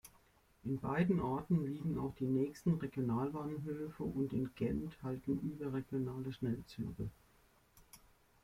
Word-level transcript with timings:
In 0.63 0.79
beiden 0.79 1.19
Orten 1.19 1.63
liegen 1.63 1.99
auch 1.99 2.15
die 2.15 2.25
nächsten 2.25 2.73
Regionalbahnhöfe 2.73 4.01
und 4.01 4.33
in 4.33 4.49
Gent 4.55 4.95
halten 5.03 5.39
überregionale 5.51 6.33
Schnellzüge. 6.33 7.11